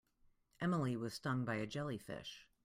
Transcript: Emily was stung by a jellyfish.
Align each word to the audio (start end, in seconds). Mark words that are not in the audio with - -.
Emily 0.59 0.97
was 0.97 1.13
stung 1.13 1.45
by 1.45 1.57
a 1.57 1.67
jellyfish. 1.67 2.47